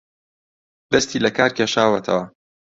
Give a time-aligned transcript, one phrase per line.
[0.91, 2.23] دەستی لەکار کێشاوەتەوە